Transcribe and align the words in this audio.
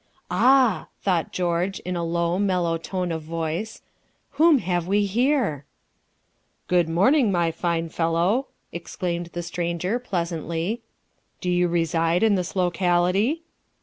"Ah!" 0.31 0.87
thought 1.03 1.31
George, 1.31 1.79
in 1.81 1.95
a 1.95 2.03
low, 2.03 2.39
mellow 2.39 2.75
tone 2.79 3.11
of 3.11 3.21
voice, 3.21 3.83
"whom 4.31 4.57
have 4.57 4.87
we 4.87 5.05
here?" 5.05 5.63
"Good 6.67 6.89
morning, 6.89 7.31
my 7.31 7.51
fine 7.51 7.87
fellow," 7.87 8.47
exclaimed 8.73 9.27
the 9.33 9.43
stranger, 9.43 9.99
pleasantly. 9.99 10.81
"Do 11.39 11.51
you 11.51 11.67
reside 11.67 12.23
in 12.23 12.33
this 12.33 12.55
locality?" 12.55 13.43